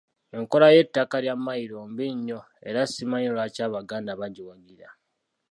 Enkola 0.37 0.67
y’ettaka 0.75 1.15
lya 1.23 1.35
mayiro 1.45 1.79
mbi 1.91 2.05
nnyo 2.15 2.39
era 2.69 2.81
simanyi 2.91 3.29
lwaki 3.33 3.59
Abaganda 3.67 4.11
bagiwagira. 4.19 4.87